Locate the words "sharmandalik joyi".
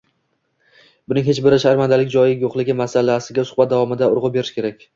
1.65-2.35